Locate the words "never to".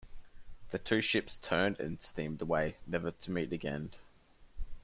2.87-3.29